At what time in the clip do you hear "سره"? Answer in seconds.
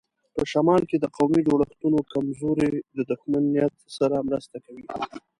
3.97-4.15